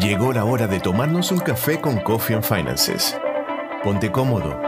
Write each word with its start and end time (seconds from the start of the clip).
Llegó 0.00 0.32
la 0.32 0.46
hora 0.46 0.66
de 0.66 0.80
tomarnos 0.80 1.30
un 1.30 1.40
café 1.40 1.78
con 1.78 2.00
Coffee 2.00 2.34
and 2.34 2.42
Finances. 2.42 3.14
Ponte 3.82 4.10
cómodo 4.10 4.58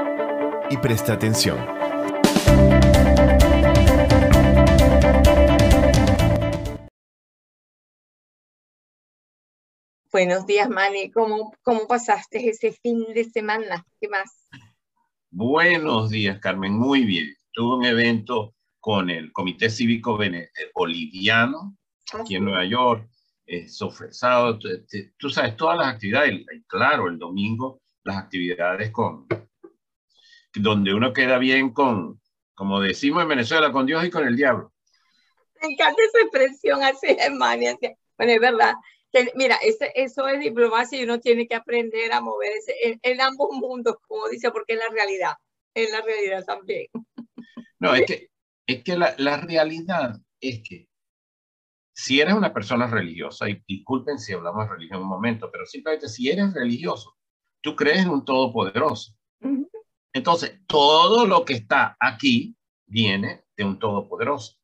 y 0.68 0.76
presta 0.76 1.14
atención. 1.14 1.56
Buenos 10.12 10.44
días, 10.44 10.68
Manny. 10.68 11.10
¿Cómo, 11.10 11.54
¿Cómo 11.62 11.86
pasaste 11.86 12.50
ese 12.50 12.72
fin 12.72 13.02
de 13.14 13.24
semana? 13.24 13.86
¿Qué 13.98 14.08
más? 14.08 14.46
Buenos 15.30 16.10
días, 16.10 16.40
Carmen. 16.40 16.74
Muy 16.74 17.04
bien. 17.04 17.34
Tuve 17.52 17.76
un 17.76 17.86
evento 17.86 18.54
con 18.80 19.08
el 19.08 19.32
Comité 19.32 19.70
Cívico 19.70 20.18
Boliviano 20.74 21.74
aquí 22.12 22.36
en 22.36 22.44
Nueva 22.44 22.66
York. 22.66 23.08
Eh, 23.44 23.68
sofresado, 23.68 24.58
tú 25.18 25.28
sabes, 25.28 25.56
todas 25.56 25.76
las 25.76 25.88
actividades, 25.88 26.44
claro, 26.66 27.08
el 27.08 27.18
domingo 27.18 27.82
las 28.04 28.16
actividades 28.16 28.90
con, 28.90 29.26
donde 30.54 30.94
uno 30.94 31.12
queda 31.12 31.38
bien 31.38 31.72
con, 31.72 32.20
como 32.54 32.80
decimos 32.80 33.22
en 33.22 33.28
Venezuela, 33.28 33.72
con 33.72 33.86
Dios 33.86 34.04
y 34.04 34.10
con 34.10 34.26
el 34.26 34.36
diablo. 34.36 34.72
Me 35.60 35.68
encanta 35.68 36.00
esa 36.02 36.20
expresión 36.20 36.82
así, 36.82 37.16
hermano. 37.18 37.62
Bueno, 38.16 38.32
es 38.32 38.40
verdad. 38.40 38.74
Mira, 39.34 39.58
eso 39.94 40.26
es 40.26 40.40
diplomacia 40.40 40.98
y 40.98 41.04
uno 41.04 41.20
tiene 41.20 41.46
que 41.46 41.54
aprender 41.54 42.12
a 42.12 42.20
moverse 42.20 42.74
en, 42.82 42.98
en 43.02 43.20
ambos 43.20 43.50
mundos, 43.52 43.96
como 44.08 44.28
dice, 44.28 44.50
porque 44.50 44.72
es 44.72 44.78
la 44.78 44.88
realidad, 44.88 45.34
es 45.74 45.90
la 45.92 46.00
realidad 46.00 46.44
también. 46.44 46.86
No, 47.78 47.94
es 47.94 48.06
que, 48.06 48.30
es 48.66 48.82
que 48.82 48.96
la, 48.96 49.14
la 49.18 49.36
realidad 49.36 50.18
es 50.40 50.62
que 50.66 50.88
si 51.92 52.20
eres 52.20 52.34
una 52.34 52.52
persona 52.52 52.86
religiosa, 52.86 53.48
y 53.48 53.62
disculpen 53.66 54.18
si 54.18 54.32
hablamos 54.32 54.66
de 54.66 54.74
religión 54.74 55.02
un 55.02 55.08
momento, 55.08 55.50
pero 55.50 55.66
simplemente 55.66 56.08
si 56.08 56.30
eres 56.30 56.52
religioso, 56.54 57.16
tú 57.60 57.76
crees 57.76 58.00
en 58.00 58.10
un 58.10 58.24
todopoderoso. 58.24 59.14
Entonces, 60.12 60.60
todo 60.66 61.26
lo 61.26 61.44
que 61.44 61.54
está 61.54 61.96
aquí 61.98 62.56
viene 62.86 63.44
de 63.56 63.64
un 63.64 63.78
todopoderoso. 63.78 64.58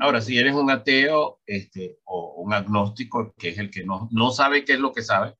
Ahora, 0.00 0.20
si 0.20 0.38
eres 0.38 0.54
un 0.54 0.70
ateo 0.70 1.40
este, 1.44 1.98
o 2.04 2.34
un 2.42 2.52
agnóstico, 2.52 3.34
que 3.36 3.48
es 3.50 3.58
el 3.58 3.70
que 3.70 3.84
no, 3.84 4.08
no 4.12 4.30
sabe 4.30 4.64
qué 4.64 4.74
es 4.74 4.80
lo 4.80 4.92
que 4.92 5.02
sabe, 5.02 5.34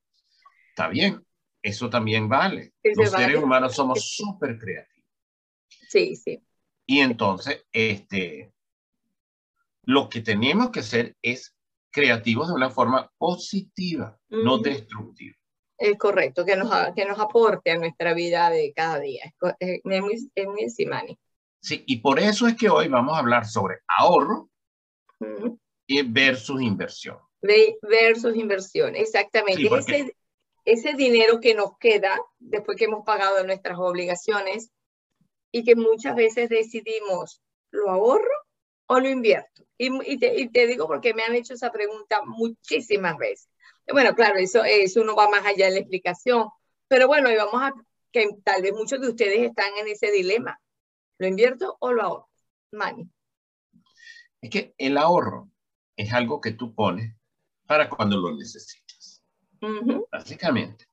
está 0.69 0.89
bien, 0.89 1.25
eso 1.61 1.89
también 1.89 2.27
vale. 2.27 2.73
Los 2.83 3.11
seres 3.11 3.41
humanos 3.41 3.75
somos 3.75 4.15
súper 4.15 4.57
creativos. 4.57 5.09
Sí, 5.87 6.15
sí. 6.15 6.43
Y 6.85 6.99
entonces, 6.99 7.65
este, 7.71 8.51
lo 9.89 10.07
que 10.07 10.21
tenemos 10.21 10.69
que 10.69 10.81
hacer 10.81 11.15
es 11.19 11.55
creativos 11.91 12.47
de 12.47 12.53
una 12.53 12.69
forma 12.69 13.11
positiva, 13.17 14.15
no 14.29 14.59
destructiva. 14.59 15.35
Es 15.79 15.97
correcto, 15.97 16.45
que 16.45 16.55
nos, 16.55 16.69
que 16.93 17.05
nos 17.05 17.19
aporte 17.19 17.71
a 17.71 17.77
nuestra 17.79 18.13
vida 18.13 18.51
de 18.51 18.71
cada 18.71 18.99
día. 18.99 19.33
Es, 19.59 19.81
muy, 19.83 20.29
es 20.35 20.45
muy 20.45 20.69
Sí, 21.59 21.83
y 21.87 21.97
por 22.01 22.19
eso 22.19 22.45
es 22.45 22.55
que 22.55 22.69
hoy 22.69 22.87
vamos 22.87 23.15
a 23.15 23.19
hablar 23.19 23.47
sobre 23.47 23.77
ahorro 23.87 24.51
y 25.87 26.03
versus 26.03 26.61
inversión. 26.61 27.17
versus 27.41 28.35
inversión, 28.35 28.95
exactamente. 28.95 29.67
ese, 29.75 30.15
ese 30.65 30.93
dinero 30.93 31.39
que 31.39 31.55
nos 31.55 31.75
queda 31.79 32.15
después 32.37 32.77
que 32.77 32.85
hemos 32.85 33.03
pagado 33.03 33.43
nuestras 33.43 33.79
obligaciones 33.79 34.69
y 35.51 35.63
que 35.63 35.75
muchas 35.75 36.15
veces 36.15 36.47
decidimos, 36.49 37.41
¿lo 37.71 37.89
ahorro 37.89 38.38
o 38.89 38.99
lo 38.99 39.07
invierto? 39.07 39.63
Y, 39.77 39.89
y, 40.11 40.17
te, 40.17 40.39
y 40.39 40.49
te 40.49 40.67
digo 40.67 40.87
porque 40.87 41.13
me 41.13 41.23
han 41.23 41.35
hecho 41.35 41.53
esa 41.53 41.71
pregunta 41.71 42.23
muchísimas 42.25 43.17
veces. 43.17 43.49
Bueno, 43.91 44.13
claro, 44.15 44.37
eso, 44.39 44.63
eso 44.63 45.01
uno 45.01 45.15
va 45.15 45.29
más 45.29 45.45
allá 45.45 45.65
de 45.65 45.71
la 45.71 45.79
explicación, 45.79 46.49
pero 46.87 47.07
bueno, 47.07 47.31
y 47.31 47.35
vamos 47.35 47.61
a 47.61 47.73
que 48.11 48.27
tal 48.43 48.61
vez 48.61 48.73
muchos 48.73 48.99
de 48.99 49.09
ustedes 49.09 49.39
están 49.41 49.69
en 49.79 49.87
ese 49.87 50.11
dilema. 50.11 50.59
¿Lo 51.19 51.27
invierto 51.27 51.77
o 51.79 51.91
lo 51.91 52.01
ahorro? 52.01 52.29
Mani. 52.71 53.09
Es 54.41 54.49
que 54.49 54.73
el 54.77 54.97
ahorro 54.97 55.51
es 55.95 56.11
algo 56.13 56.41
que 56.41 56.51
tú 56.51 56.73
pones 56.73 57.13
para 57.67 57.89
cuando 57.89 58.17
lo 58.17 58.35
necesitas. 58.35 59.23
Básicamente, 60.11 60.85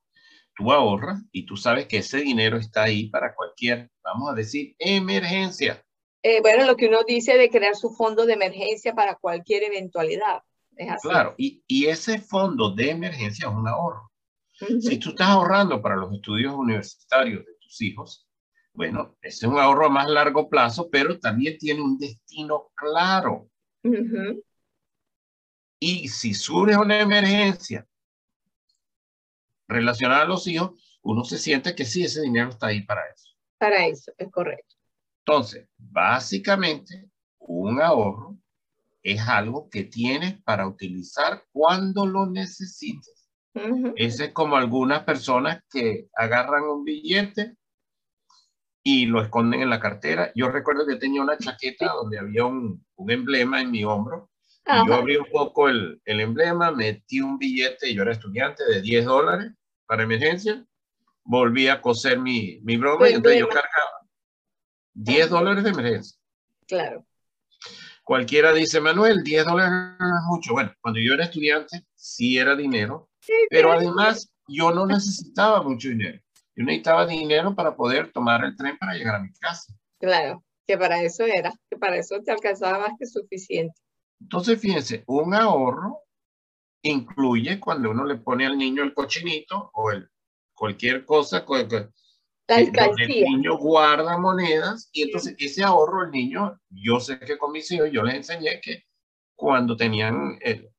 tú 0.55 0.73
ahorras 0.73 1.23
y 1.33 1.47
tú 1.47 1.57
sabes 1.57 1.87
que 1.87 1.99
ese 1.99 2.19
dinero 2.19 2.59
está 2.59 2.83
ahí 2.83 3.09
para 3.09 3.35
cualquier, 3.35 3.91
vamos 4.03 4.31
a 4.31 4.35
decir, 4.35 4.75
emergencia. 4.79 5.86
Eh, 6.23 6.41
bueno, 6.41 6.67
lo 6.67 6.77
que 6.77 6.89
uno 6.89 7.05
dice 7.07 7.37
de 7.37 7.51
crear 7.51 7.77
su 7.77 7.91
fondo 7.91 8.27
de 8.27 8.35
emergencia 8.35 8.95
para 8.95 9.17
cualquier 9.17 9.63
eventualidad. 9.65 10.43
Claro, 11.01 11.35
y, 11.39 11.63
y, 11.67 11.87
ese 11.87 12.21
fondo 12.21 12.71
de 12.71 12.91
emergencia 12.91 13.49
es 13.49 13.55
un 13.55 13.67
ahorro. 13.67 14.11
Si 14.81 14.99
tú 14.99 15.11
estás 15.11 15.29
ahorrando 15.29 15.81
para 15.81 15.97
los 15.97 16.13
estudios 16.13 16.55
universitarios 16.55 17.45
de 17.45 17.53
tus 17.61 17.81
hijos, 17.81 18.27
bueno, 18.77 19.17
ese 19.23 19.47
es 19.47 19.53
un 19.53 19.59
ahorro 19.59 19.87
a 19.87 19.91
más 19.91 20.09
largo 20.09 20.51
plazo, 20.51 20.91
pero 20.91 21.19
también 21.19 21.57
tiene 21.59 21.81
un 21.81 21.99
destino 21.99 22.71
claro. 22.75 23.49
Y 25.81 26.09
si 26.09 26.35
surge 26.35 26.77
una 26.77 27.01
emergencia 27.01 27.87
relacionada 29.67 30.23
a 30.23 30.27
los 30.27 30.47
hijos, 30.47 30.99
uno 31.03 31.25
se 31.25 31.39
siente 31.39 31.75
que 31.75 31.85
sí, 31.85 32.05
ese 32.05 32.21
dinero 32.21 32.51
está 32.51 32.69
ahí 32.69 32.83
para 32.83 33.03
eso. 33.09 33.31
Para 33.59 33.87
eso, 33.87 34.13
es 34.19 34.31
correcto. 34.31 34.76
Entonces, 35.29 35.69
básicamente, 35.77 37.11
un 37.39 37.83
ahorro 37.83 38.37
es 39.03 39.21
algo 39.23 39.69
que 39.69 39.83
tienes 39.83 40.41
para 40.45 40.69
utilizar 40.69 41.43
cuando 41.51 42.07
lo 42.07 42.27
necesites. 42.27 43.29
Ese 43.97 44.27
es 44.27 44.33
como 44.33 44.57
algunas 44.57 45.03
personas 45.03 45.65
que 45.69 46.09
agarran 46.15 46.63
un 46.65 46.85
billete 46.85 47.57
y 48.85 49.07
lo 49.07 49.21
esconden 49.21 49.63
en 49.63 49.71
la 49.71 49.81
cartera. 49.81 50.31
Yo 50.37 50.49
recuerdo 50.49 50.87
que 50.87 50.95
tenía 50.95 51.23
una 51.23 51.39
chaqueta 51.39 51.93
donde 51.95 52.21
había 52.21 52.45
un, 52.45 52.87
un 52.95 53.11
emblema 53.11 53.61
en 53.61 53.73
mi 53.73 53.83
hombro. 53.83 54.31
Y 54.65 54.87
yo 54.87 54.95
abrí 54.95 55.17
un 55.17 55.27
poco 55.33 55.69
el, 55.69 56.01
el, 56.05 56.21
emblema, 56.21 56.71
metí 56.71 57.21
un 57.21 57.39
billete, 57.39 57.93
yo 57.93 58.03
era 58.03 58.13
estudiante, 58.13 58.63
de 58.65 58.81
10 58.81 59.05
dólares 59.05 59.53
para 59.87 60.05
emergencia. 60.05 60.65
Volví 61.25 61.67
a 61.67 61.81
coser 61.81 62.21
mi, 62.21 62.61
mi 62.63 62.77
broma 62.77 63.09
y 63.09 63.15
entonces 63.15 63.41
yo 63.41 63.49
cargaba 63.49 63.96
10 64.97 65.31
dólares 65.31 65.63
de 65.63 65.71
emergencia. 65.71 66.19
Claro. 66.67 67.07
Cualquiera 68.03 68.53
dice, 68.53 68.81
Manuel, 68.81 69.23
10 69.23 69.45
dólares 69.45 69.73
es 70.01 70.23
mucho. 70.29 70.53
Bueno, 70.53 70.73
cuando 70.81 71.01
yo 71.01 71.15
era 71.15 71.25
estudiante, 71.25 71.85
sí 71.95 72.39
era 72.39 72.57
dinero, 72.57 73.11
pero 73.51 73.73
además 73.73 74.31
yo 74.49 74.73
no 74.73 74.87
necesitaba 74.87 75.63
mucho 75.63 75.89
dinero. 75.89 76.21
Yo 76.55 76.65
necesitaba 76.65 77.07
dinero 77.07 77.55
para 77.55 77.77
poder 77.77 78.11
tomar 78.13 78.45
el 78.45 78.57
tren 78.57 78.79
para 78.79 78.95
llegar 78.95 79.17
a 79.17 79.21
mi 79.21 79.33
casa. 79.35 79.75
Claro, 79.99 80.43
que 80.67 80.79
para 80.79 81.03
eso 81.03 81.25
era, 81.25 81.53
que 81.69 81.77
para 81.77 81.97
eso 81.97 82.21
te 82.23 82.33
alcanzaba 82.33 82.79
más 82.79 82.93
que 82.99 83.07
suficiente. 83.07 83.75
Entonces, 84.21 84.59
fíjense, 84.59 85.05
un 85.07 85.35
ahorro 85.35 85.99
incluye 86.83 87.61
cuando 87.61 87.91
uno 87.91 88.05
le 88.05 88.17
pone 88.17 88.47
al 88.47 88.57
niño 88.57 88.83
el 88.83 88.95
cochinito 88.95 89.71
o 89.75 89.91
el 89.91 90.09
cualquier 90.55 91.05
cosa, 91.05 91.45
el 92.49 93.09
niño 93.09 93.59
guarda 93.59 94.19
monedas 94.19 94.89
y 94.93 95.03
entonces 95.03 95.35
ese 95.39 95.65
ahorro 95.65 96.05
el 96.05 96.11
niño, 96.11 96.61
yo 96.71 97.01
sé 97.01 97.19
que 97.19 97.39
con 97.39 97.53
mis 97.53 97.71
hijos 97.73 97.91
yo 97.93 98.03
les 98.03 98.15
enseñé 98.15 98.61
que 98.61 98.85
cuando 99.35 99.77
tenían 99.77 100.39
el, 100.41 100.71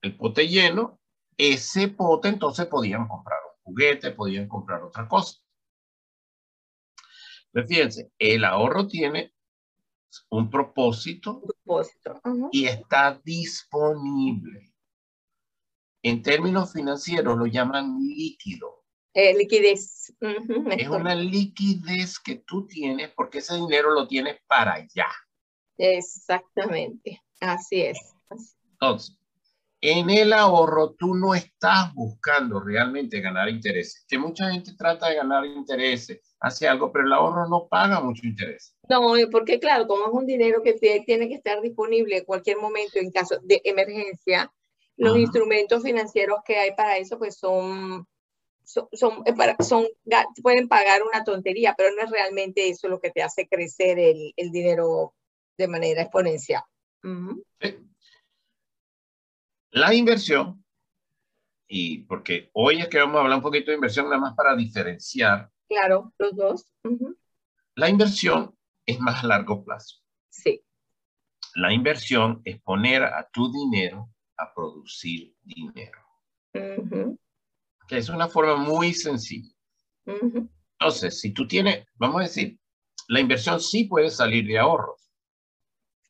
el, 0.00 0.16
pote 0.16 0.46
lleno, 0.46 1.00
ese 1.36 1.88
pote 1.88 2.28
entonces 2.28 2.66
podían 2.66 3.08
comprar 3.08 3.38
un 3.44 3.64
juguete, 3.64 4.12
podían 4.12 4.48
comprar 4.48 4.82
otra 4.82 5.08
cosa. 5.08 5.38
Pero 7.50 7.66
fíjense, 7.66 8.12
el 8.18 8.44
ahorro 8.44 8.86
tiene 8.86 9.34
un 10.30 10.48
propósito, 10.48 11.42
propósito. 11.42 12.20
y 12.52 12.66
está 12.66 13.20
disponible. 13.24 14.72
En 16.02 16.22
términos 16.22 16.72
financieros 16.72 17.36
lo 17.36 17.46
llaman 17.46 17.98
líquido. 17.98 18.75
Eh, 19.18 19.34
liquidez. 19.34 20.12
es 20.78 20.88
una 20.88 21.14
liquidez 21.14 22.18
que 22.18 22.42
tú 22.46 22.66
tienes 22.66 23.10
porque 23.16 23.38
ese 23.38 23.54
dinero 23.54 23.90
lo 23.92 24.06
tienes 24.06 24.36
para 24.46 24.74
allá. 24.74 25.08
Exactamente, 25.78 27.22
así 27.40 27.80
es. 27.80 27.98
Entonces, 28.72 29.16
en 29.80 30.10
el 30.10 30.34
ahorro 30.34 30.96
tú 30.98 31.14
no 31.14 31.34
estás 31.34 31.94
buscando 31.94 32.60
realmente 32.60 33.22
ganar 33.22 33.48
intereses, 33.48 34.04
que 34.06 34.18
mucha 34.18 34.50
gente 34.50 34.74
trata 34.76 35.08
de 35.08 35.16
ganar 35.16 35.46
intereses, 35.46 36.36
hace 36.38 36.68
algo, 36.68 36.92
pero 36.92 37.06
el 37.06 37.12
ahorro 37.14 37.48
no 37.48 37.68
paga 37.68 38.02
mucho 38.02 38.26
interés. 38.26 38.76
No, 38.86 39.14
porque 39.32 39.58
claro, 39.58 39.86
como 39.86 40.08
es 40.08 40.12
un 40.12 40.26
dinero 40.26 40.62
que 40.62 40.74
tiene 40.74 41.28
que 41.28 41.36
estar 41.36 41.62
disponible 41.62 42.18
en 42.18 42.24
cualquier 42.26 42.58
momento 42.58 42.98
en 42.98 43.10
caso 43.10 43.38
de 43.42 43.62
emergencia, 43.64 44.52
los 44.98 45.16
instrumentos 45.16 45.82
financieros 45.82 46.40
que 46.44 46.58
hay 46.58 46.74
para 46.74 46.98
eso 46.98 47.18
pues 47.18 47.38
son 47.38 48.06
son, 48.66 48.88
son, 48.92 49.24
son, 49.60 49.86
pueden 50.42 50.68
pagar 50.68 51.02
una 51.02 51.24
tontería, 51.24 51.74
pero 51.76 51.94
no 51.94 52.02
es 52.02 52.10
realmente 52.10 52.68
eso 52.68 52.88
lo 52.88 53.00
que 53.00 53.10
te 53.10 53.22
hace 53.22 53.48
crecer 53.48 53.98
el, 53.98 54.34
el 54.36 54.50
dinero 54.50 55.14
de 55.56 55.68
manera 55.68 56.02
exponencial. 56.02 56.62
La 59.70 59.94
inversión 59.94 60.64
y 61.68 61.98
porque 62.04 62.50
hoy 62.52 62.80
es 62.80 62.88
que 62.88 62.98
vamos 62.98 63.16
a 63.16 63.20
hablar 63.22 63.38
un 63.38 63.42
poquito 63.42 63.70
de 63.70 63.76
inversión 63.76 64.06
nada 64.06 64.18
más 64.18 64.34
para 64.34 64.54
diferenciar. 64.54 65.50
Claro, 65.68 66.12
los 66.18 66.36
dos. 66.36 66.72
La 67.74 67.88
inversión 67.88 68.56
es 68.84 69.00
más 69.00 69.24
a 69.24 69.26
largo 69.26 69.64
plazo. 69.64 69.96
Sí. 70.28 70.62
La 71.54 71.72
inversión 71.72 72.40
es 72.44 72.60
poner 72.60 73.02
a 73.02 73.28
tu 73.32 73.50
dinero 73.50 74.10
a 74.36 74.52
producir 74.54 75.34
dinero. 75.42 76.00
Que 77.88 77.98
es 77.98 78.08
una 78.08 78.28
forma 78.28 78.56
muy 78.56 78.92
sencilla. 78.92 79.52
Entonces, 80.06 81.20
si 81.20 81.32
tú 81.32 81.46
tienes, 81.46 81.84
vamos 81.94 82.20
a 82.20 82.24
decir, 82.24 82.58
la 83.08 83.20
inversión 83.20 83.60
sí 83.60 83.84
puede 83.84 84.10
salir 84.10 84.46
de 84.46 84.58
ahorros. 84.58 85.10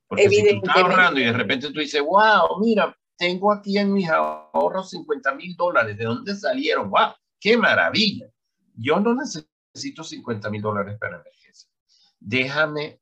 Porque 0.09 0.29
si 0.29 0.43
tú 0.43 0.57
estás 0.57 0.77
ahorrando 0.77 1.21
y 1.21 1.25
de 1.25 1.33
repente 1.33 1.71
tú 1.71 1.81
dices, 1.81 2.01
wow, 2.01 2.61
mira, 2.61 2.97
tengo 3.17 3.53
aquí 3.53 3.79
en 3.79 3.93
mis 3.93 4.09
ahorros 4.09 4.91
50 4.91 5.35
mil 5.35 5.57
dólares, 5.57 5.97
¿de 5.97 6.05
dónde 6.05 6.35
salieron? 6.35 6.91
¡Wow! 6.91 7.13
¡Qué 7.41 7.57
maravilla! 7.57 8.31
Yo 8.75 9.01
no 9.01 9.15
necesito 9.15 10.05
50 10.05 10.51
mil 10.51 10.63
dólares 10.63 10.97
para 10.99 11.17
emergencia. 11.17 11.69
Déjame 12.21 13.01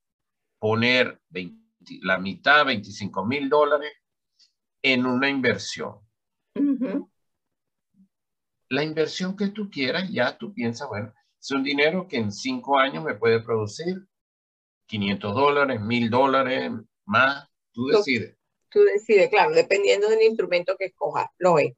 poner 0.58 1.20
la 2.02 2.18
mitad, 2.18 2.64
25 2.64 3.24
mil 3.26 3.48
dólares 3.48 3.92
en 4.82 5.04
una 5.06 5.28
inversión. 5.28 5.98
La 8.68 8.82
inversión 8.82 9.36
que 9.36 9.48
tú 9.48 9.70
quieras, 9.70 10.10
ya 10.10 10.36
tú 10.36 10.52
piensas, 10.54 10.88
bueno, 10.88 11.12
es 11.40 11.50
un 11.50 11.62
dinero 11.62 12.08
que 12.08 12.16
en 12.16 12.32
cinco 12.32 12.78
años 12.78 13.04
me 13.04 13.14
puede 13.14 13.40
producir 13.40 14.06
500 14.86 15.34
dólares, 15.34 15.80
1000 15.80 16.10
dólares, 16.10 16.72
más, 17.04 17.48
tú 17.72 17.86
decides 17.86 18.36
tú 18.74 18.82
decides, 18.82 19.30
claro, 19.30 19.54
dependiendo 19.54 20.08
del 20.08 20.22
instrumento 20.22 20.74
que 20.76 20.86
escojas, 20.86 21.28
lo 21.38 21.58
es. 21.58 21.72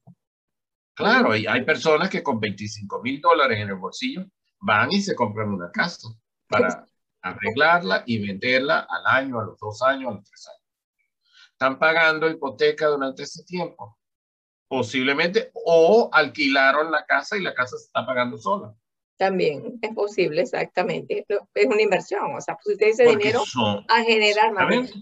Claro, 0.94 1.36
y 1.36 1.46
hay 1.46 1.62
personas 1.62 2.08
que 2.08 2.22
con 2.22 2.40
25 2.40 3.02
mil 3.02 3.20
dólares 3.20 3.58
en 3.60 3.68
el 3.68 3.74
bolsillo 3.74 4.24
van 4.60 4.90
y 4.90 5.02
se 5.02 5.14
compran 5.14 5.50
una 5.50 5.70
casa 5.70 6.08
para 6.48 6.86
arreglarla 7.20 8.02
y 8.06 8.26
venderla 8.26 8.86
al 8.88 9.06
año, 9.06 9.38
a 9.38 9.44
los 9.44 9.58
dos 9.58 9.82
años, 9.82 10.10
a 10.10 10.14
los 10.14 10.24
tres 10.24 10.48
años. 10.48 10.62
Están 11.52 11.78
pagando 11.78 12.30
hipoteca 12.30 12.86
durante 12.86 13.24
ese 13.24 13.44
tiempo, 13.44 13.98
posiblemente, 14.68 15.50
o 15.54 16.08
alquilaron 16.12 16.90
la 16.90 17.04
casa 17.04 17.36
y 17.36 17.42
la 17.42 17.54
casa 17.54 17.76
se 17.76 17.86
está 17.86 18.04
pagando 18.04 18.38
sola. 18.38 18.74
También 19.16 19.78
es 19.80 19.94
posible, 19.94 20.42
exactamente. 20.42 21.24
Es 21.54 21.66
una 21.66 21.80
inversión, 21.80 22.34
o 22.34 22.40
sea, 22.40 22.58
pues 22.62 22.76
ese 22.80 23.06
dinero 23.06 23.42
a 23.88 24.02
generar 24.02 24.52
más. 24.52 24.92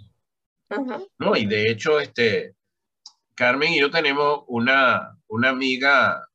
No, 1.18 1.36
y 1.36 1.46
de 1.46 1.70
hecho, 1.70 1.98
este, 1.98 2.54
Carmen 3.34 3.72
y 3.72 3.80
yo 3.80 3.90
tenemos 3.90 4.44
una, 4.46 5.18
una 5.26 5.48
amiga, 5.50 6.28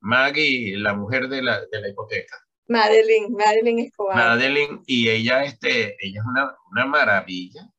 Maggie, 0.00 0.76
la 0.76 0.94
mujer 0.94 1.28
de 1.28 1.42
la, 1.42 1.64
de 1.64 1.80
la 1.80 1.88
hipoteca. 1.88 2.36
Madeline, 2.68 3.30
Madeline 3.30 3.78
Escobar. 3.80 4.16
Madeline, 4.16 4.82
y 4.86 5.08
ella, 5.08 5.44
este, 5.44 5.96
ella 5.98 6.20
es 6.20 6.26
una, 6.26 6.56
una 6.70 6.86
maravilla, 6.86 7.70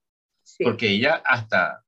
porque 0.64 0.90
ella 0.90 1.22
hasta, 1.26 1.83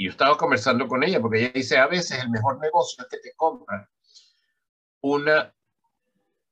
y 0.00 0.04
yo 0.04 0.12
estaba 0.12 0.34
conversando 0.38 0.88
con 0.88 1.04
ella, 1.04 1.20
porque 1.20 1.40
ella 1.40 1.52
dice, 1.54 1.76
a 1.76 1.86
veces 1.86 2.22
el 2.22 2.30
mejor 2.30 2.58
negocio 2.58 3.04
es 3.04 3.08
que 3.10 3.18
te 3.18 3.34
compran 3.36 3.86
una, 5.02 5.54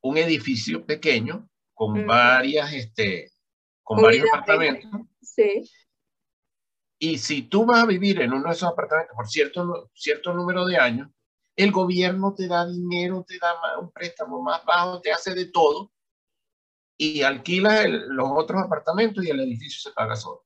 un 0.02 0.18
edificio 0.18 0.84
pequeño 0.84 1.48
con 1.72 2.06
varias, 2.06 2.70
este, 2.74 3.32
con 3.82 4.02
varios 4.02 4.26
apartamentos. 4.30 4.90
Sí. 5.22 5.62
Y 6.98 7.16
si 7.16 7.40
tú 7.40 7.64
vas 7.64 7.84
a 7.84 7.86
vivir 7.86 8.20
en 8.20 8.34
uno 8.34 8.48
de 8.48 8.54
esos 8.54 8.70
apartamentos 8.70 9.16
por 9.16 9.26
cierto, 9.26 9.90
cierto 9.94 10.34
número 10.34 10.66
de 10.66 10.76
años, 10.76 11.08
el 11.56 11.72
gobierno 11.72 12.34
te 12.34 12.48
da 12.48 12.66
dinero, 12.66 13.24
te 13.26 13.38
da 13.38 13.78
un 13.80 13.90
préstamo 13.90 14.42
más 14.42 14.62
bajo, 14.66 15.00
te 15.00 15.10
hace 15.10 15.32
de 15.32 15.46
todo 15.46 15.90
y 16.98 17.22
alquila 17.22 17.88
los 17.88 18.28
otros 18.30 18.62
apartamentos 18.62 19.24
y 19.24 19.30
el 19.30 19.40
edificio 19.40 19.88
se 19.88 19.94
paga 19.94 20.16
solo. 20.16 20.44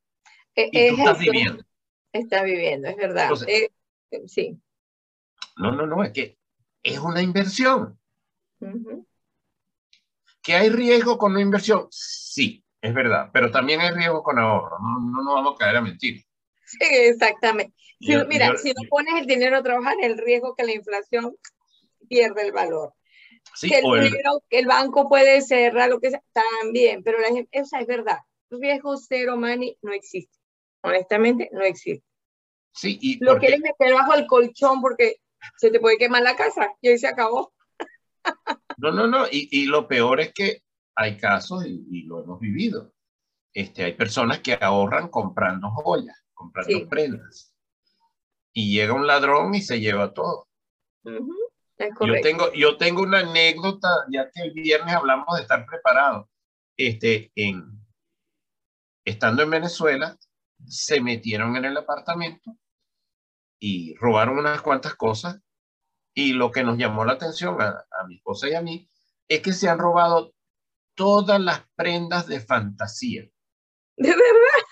E, 0.55 0.71
y 0.71 0.95
tú 0.95 0.99
estás 0.99 1.19
viviendo. 1.19 1.65
Está 2.13 2.43
viviendo, 2.43 2.89
es 2.89 2.97
verdad. 2.97 3.31
Eh, 3.47 3.71
sí. 4.27 4.59
No, 5.57 5.73
no, 5.73 5.87
no, 5.87 6.03
es 6.05 6.13
que 6.13 6.39
es 6.83 6.99
una 6.99 7.23
inversión. 7.23 7.99
¿Que 10.43 10.55
hay 10.55 10.71
riesgo 10.71 11.19
con 11.19 11.33
una 11.33 11.41
inversión? 11.41 11.89
Sí. 11.91 12.63
Es 12.83 12.93
verdad, 12.93 13.31
pero 13.33 13.53
también 13.53 13.81
hay 13.81 13.93
riesgo 13.93 14.25
con 14.25 14.41
ahorro, 14.41 14.77
no, 14.81 14.99
no 14.99 15.23
nos 15.23 15.35
vamos 15.35 15.55
a 15.55 15.59
caer 15.59 15.77
a 15.77 15.81
mentir. 15.81 16.25
Sí, 16.65 16.79
exactamente. 16.81 17.73
mira, 18.01 18.57
si 18.57 18.71
no 18.71 18.89
pones 18.91 19.15
el 19.21 19.27
dinero 19.27 19.59
a 19.59 19.63
trabajar, 19.63 19.95
el 20.03 20.19
riesgo 20.19 20.57
que 20.57 20.65
la 20.65 20.73
inflación 20.73 21.37
pierde 22.09 22.43
el 22.43 22.51
valor. 22.51 22.93
Sí, 23.55 23.69
que, 23.69 23.79
el, 23.79 24.05
dinero, 24.05 24.43
que 24.51 24.59
el 24.59 24.67
banco 24.67 25.09
puede 25.09 25.43
cerrar, 25.43 25.91
lo 25.91 26.01
que 26.01 26.11
sea, 26.11 26.23
también, 26.33 27.05
pero 27.05 27.21
la 27.21 27.29
esa 27.53 27.79
es 27.79 27.87
verdad. 27.87 28.19
Riesgo 28.51 28.97
cero 28.97 29.37
money 29.37 29.79
no 29.81 29.93
existe. 29.93 30.37
Honestamente, 30.83 31.49
no 31.53 31.63
existe. 31.63 32.05
Sí, 32.75 32.99
y 33.01 33.23
lo 33.23 33.39
quieres 33.39 33.61
meter 33.61 33.93
bajo 33.95 34.15
el 34.15 34.27
colchón 34.27 34.81
porque 34.81 35.17
se 35.59 35.71
te 35.71 35.81
puede 35.81 35.99
quemar 35.99 36.23
la 36.23 36.37
casa 36.37 36.71
y 36.81 36.89
ahí 36.89 36.99
se 36.99 37.09
acabó. 37.09 37.53
No, 38.79 38.91
no, 38.91 39.07
no. 39.07 39.27
Y, 39.31 39.49
y 39.51 39.67
lo 39.67 39.87
peor 39.87 40.21
es 40.21 40.33
que 40.33 40.63
hay 40.95 41.17
casos, 41.17 41.65
y, 41.67 42.03
lo 42.03 42.23
hemos 42.23 42.41
vivido, 42.41 42.93
este, 43.53 43.85
hay 43.85 43.95
personas 43.95 44.41
que 44.41 44.59
ahorran 44.61 45.09
comprando 45.09 45.71
joyas, 45.71 46.25
comprando 46.33 46.89
prendas. 46.89 47.55
Y 48.53 48.75
llega 48.75 48.93
un 48.93 49.07
ladrón 49.07 49.55
y 49.55 49.63
se 49.63 49.81
lleva 49.81 50.13
todo. 50.13 50.49
yo, 51.05 52.21
tengo, 52.23 52.53
yo 52.53 52.77
tengo 52.77 53.03
una 53.03 53.21
anécdota, 53.21 53.89
ya 54.11 54.31
que 54.31 54.43
el 54.43 54.53
viernes 54.53 54.95
hablamos 54.95 55.37
de 55.37 55.43
estar 55.43 55.65
preparados. 55.67 56.29
Este, 56.77 57.31
en, 57.35 57.65
estando 59.05 59.43
en 59.43 59.51
Venezuela, 59.51 60.19
se 60.67 61.01
metieron 61.01 61.57
en 61.57 61.65
el 61.65 61.77
apartamento 61.77 62.57
y 63.59 63.95
robaron 63.97 64.39
unas 64.39 64.63
cuantas 64.63 64.95
cosas. 64.95 65.41
Y 66.15 66.35
lo 66.35 66.51
que 66.51 66.63
nos 66.63 66.77
llamó 66.77 67.05
la 67.05 67.15
atención 67.15 67.61
a, 67.61 67.69
a 67.69 68.07
mi 68.07 68.17
esposa 68.17 68.49
y 68.49 68.55
a 68.55 68.61
mí 68.61 68.91
es 69.29 69.41
que 69.41 69.53
se 69.53 69.69
han 69.69 69.79
robado 69.79 70.35
todas 70.95 71.41
las 71.41 71.63
prendas 71.75 72.27
de 72.27 72.41
fantasía. 72.41 73.23
¿De 73.97 74.09
verdad? 74.09 74.67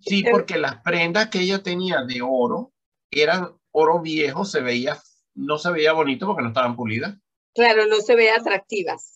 Sí, 0.00 0.24
porque 0.30 0.58
las 0.58 0.80
prendas 0.82 1.28
que 1.28 1.40
ella 1.40 1.62
tenía 1.62 2.02
de 2.02 2.22
oro 2.22 2.72
eran 3.10 3.58
oro 3.70 4.00
viejo, 4.00 4.44
se 4.44 4.60
veía, 4.60 4.98
no 5.34 5.58
se 5.58 5.70
veía 5.70 5.92
bonito 5.92 6.26
porque 6.26 6.42
no 6.42 6.48
estaban 6.48 6.76
pulidas. 6.76 7.16
Claro, 7.54 7.86
no 7.86 7.96
se 7.96 8.14
veía 8.14 8.36
atractivas. 8.36 9.14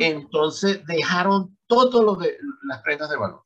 Entonces 0.00 0.84
dejaron 0.86 1.58
todo 1.66 2.02
lo 2.02 2.14
de 2.14 2.38
las 2.62 2.82
prendas 2.82 3.10
de 3.10 3.16
valor. 3.16 3.44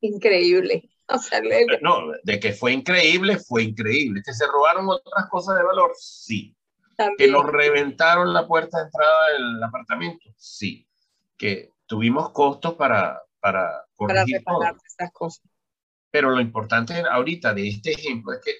Increíble. 0.00 0.89
No, 1.82 2.12
de 2.22 2.40
que 2.40 2.52
fue 2.52 2.72
increíble, 2.72 3.38
fue 3.38 3.64
increíble. 3.64 4.22
Que 4.24 4.32
se 4.32 4.46
robaron 4.46 4.88
otras 4.88 5.28
cosas 5.28 5.56
de 5.56 5.64
valor, 5.64 5.92
sí. 5.98 6.54
Que 7.16 7.28
nos 7.28 7.46
reventaron 7.46 8.32
la 8.32 8.46
puerta 8.46 8.78
de 8.78 8.84
entrada 8.84 9.28
del 9.32 9.62
apartamento, 9.62 10.28
sí 10.36 10.86
que 11.40 11.72
tuvimos 11.86 12.32
costos 12.32 12.74
para, 12.74 13.22
para 13.40 13.86
para 13.96 14.24
estas 14.24 15.10
cosas. 15.10 15.42
Pero 16.10 16.30
lo 16.30 16.40
importante 16.40 17.02
ahorita 17.10 17.54
de 17.54 17.68
este 17.68 17.92
ejemplo 17.92 18.34
es 18.34 18.40
que 18.44 18.52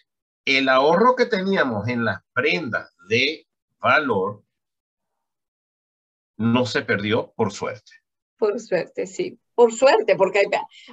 el 0.47 0.66
ahorro 0.71 1.14
que 1.14 1.26
teníamos 1.26 1.87
en 1.88 2.07
las 2.07 2.23
prendas 2.33 2.90
de 3.07 3.47
valor 3.78 4.42
no 6.38 6.64
se 6.64 6.80
perdió 6.80 7.33
por 7.37 7.52
suerte. 7.52 7.92
Por 8.38 8.59
suerte, 8.59 9.07
sí. 9.07 9.38
Por 9.60 9.74
suerte, 9.74 10.16
porque 10.16 10.38
hay, 10.38 10.46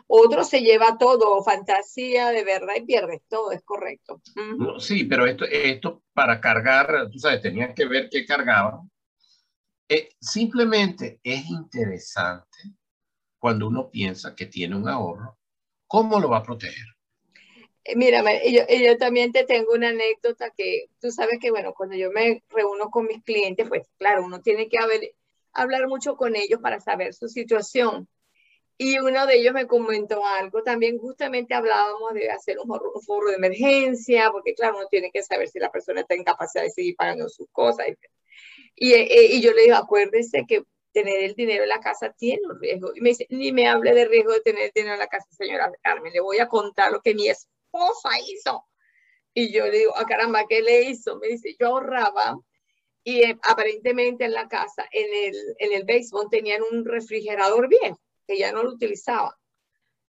otro 0.08 0.44
se 0.44 0.60
lleva 0.60 0.98
todo, 0.98 1.42
fantasía 1.42 2.32
de 2.32 2.44
verdad 2.44 2.74
y 2.76 2.82
pierde 2.82 3.22
todo, 3.30 3.54
es 3.54 3.64
correcto. 3.64 4.22
sí, 4.78 5.06
pero 5.06 5.26
esto, 5.26 5.46
esto 5.46 6.04
para 6.12 6.42
cargar, 6.42 7.10
tú 7.10 7.18
sabes, 7.18 7.42
tenías 7.42 7.74
que 7.74 7.86
ver 7.86 8.10
qué 8.10 8.26
cargaban 8.26 8.92
eh, 9.88 10.10
simplemente 10.20 11.22
es 11.24 11.46
interesante 11.50 12.58
cuando 13.40 13.70
uno 13.70 13.90
piensa 13.90 14.36
que 14.36 14.48
tiene 14.48 14.76
un 14.76 14.90
ahorro, 14.90 15.38
¿cómo 15.88 16.20
lo 16.20 16.28
va 16.28 16.40
a 16.40 16.44
proteger? 16.44 16.88
Eh, 17.86 17.96
mira, 17.96 18.22
yo, 18.44 18.64
yo, 18.68 18.98
también 18.98 19.32
te 19.32 19.46
tengo 19.46 19.72
una 19.76 19.92
anécdota 19.92 20.52
que 20.58 20.88
tú 21.00 21.10
sabes 21.10 21.40
que, 21.40 21.52
bueno, 21.52 21.74
cuando 21.74 21.96
yo 21.96 22.12
me 22.12 22.44
reúno 22.50 22.90
con 22.90 23.06
mis 23.06 23.24
clientes, 23.24 23.66
pues 23.70 23.88
claro, 23.98 24.26
uno 24.26 24.42
tiene 24.42 24.68
que 24.68 24.78
haber, 24.78 25.14
hablar 25.54 25.88
mucho 25.88 26.18
con 26.18 26.36
ellos 26.36 26.60
para 26.62 26.82
saber 26.82 27.14
su 27.14 27.30
situación. 27.30 28.10
Y 28.80 29.00
uno 29.00 29.26
de 29.26 29.40
ellos 29.40 29.54
me 29.54 29.66
comentó 29.66 30.24
algo, 30.24 30.62
también 30.62 31.00
justamente 31.00 31.56
hablábamos 31.56 32.14
de 32.14 32.30
hacer 32.30 32.60
un, 32.60 32.70
un 32.70 33.02
foro 33.02 33.30
de 33.30 33.38
emergencia, 33.38 34.30
porque 34.32 34.54
claro, 34.54 34.78
uno 34.78 34.88
tiene 34.88 35.10
que 35.12 35.24
saber 35.24 35.50
si 35.50 35.58
la 35.60 35.72
persona 35.72 36.02
está 36.02 36.14
en 36.14 36.24
capacidad 36.24 36.64
de 36.64 36.70
seguir 36.70 36.96
pagando 36.96 37.28
sus 37.28 37.48
cosas. 37.52 37.88
Y, 38.76 38.94
eh, 38.94 39.30
y 39.32 39.42
yo 39.42 39.52
le 39.54 39.64
digo, 39.64 39.76
acuérdese 39.76 40.46
que 40.48 40.64
tener 40.92 41.24
el 41.24 41.34
dinero 41.34 41.64
en 41.64 41.70
la 41.70 41.80
casa 41.80 42.14
tiene 42.14 42.42
un 42.48 42.60
riesgo. 42.60 42.92
Y 42.96 43.02
me 43.02 43.10
dice, 43.10 43.26
ni 43.32 43.52
me 43.52 43.68
hable 43.68 43.96
de 43.96 44.06
riesgo 44.06 44.34
de 44.34 44.42
tener 44.42 44.72
dinero 44.74 44.94
en 44.94 45.00
la 45.00 45.08
casa, 45.08 45.28
señora 45.32 45.72
Carmen, 45.82 46.14
le 46.14 46.22
voy 46.22 46.38
a 46.38 46.48
contar 46.48 46.92
lo 46.92 47.02
que 47.02 47.16
mi 47.16 47.30
esposa 47.30 48.10
hizo. 48.28 48.64
Y 49.34 49.52
yo 49.52 49.66
le 49.66 49.80
digo, 49.80 49.94
ah, 49.96 50.06
caramba, 50.06 50.46
¿qué 50.48 50.62
le 50.62 50.84
hizo? 50.84 51.18
Me 51.18 51.30
dice, 51.30 51.56
yo 51.60 51.68
ahorraba 51.68 52.38
y 53.04 53.24
eh, 53.24 53.40
aparentemente 53.42 54.26
en 54.26 54.34
la 54.34 54.48
casa, 54.48 54.88
en 54.92 55.08
el, 55.14 55.56
en 55.58 55.74
el 55.74 55.84
basement, 55.84 56.30
tenían 56.30 56.62
un 56.72 56.86
refrigerador 56.86 57.68
viejo 57.68 58.00
que 58.28 58.38
ya 58.38 58.52
no 58.52 58.64
lo 58.64 58.72
utilizaba. 58.72 59.38